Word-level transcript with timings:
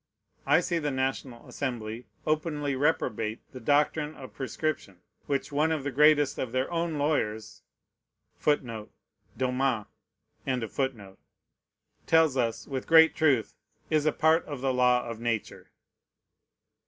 I 0.47 0.61
see 0.61 0.79
the 0.79 0.89
National 0.89 1.47
Assembly 1.47 2.07
openly 2.25 2.75
reprobate 2.75 3.39
the 3.51 3.59
doctrine 3.59 4.15
of 4.15 4.33
prescription, 4.33 4.99
which 5.27 5.51
one 5.51 5.71
of 5.71 5.83
the 5.83 5.91
greatest 5.91 6.39
of 6.39 6.51
their 6.51 6.71
own 6.71 6.97
lawyers 6.97 7.61
tells 9.37 9.57
us, 12.35 12.67
with 12.67 12.87
great 12.87 13.13
truth, 13.15 13.53
is 13.91 14.05
a 14.07 14.11
part 14.11 14.43
of 14.45 14.61
the 14.61 14.73
law 14.73 15.03
of 15.07 15.19
Nature. 15.19 15.69